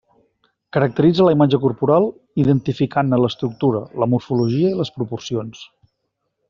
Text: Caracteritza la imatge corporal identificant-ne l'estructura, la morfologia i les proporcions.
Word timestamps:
Caracteritza 0.77 1.27
la 1.27 1.33
imatge 1.35 1.59
corporal 1.65 2.09
identificant-ne 2.45 3.21
l'estructura, 3.25 3.83
la 4.05 4.11
morfologia 4.15 4.73
i 4.75 4.81
les 4.83 4.95
proporcions. 4.99 5.63